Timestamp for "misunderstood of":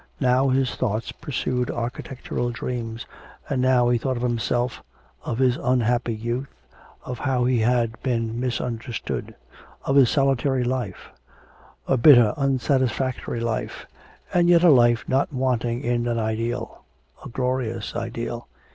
8.39-9.95